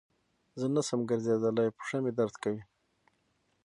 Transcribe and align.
زه 0.59 0.65
نسم 0.75 0.99
ګرځیدلای 1.09 1.69
پښه 1.77 1.97
مي 2.03 2.11
درد 2.17 2.35
کوی. 2.43 2.59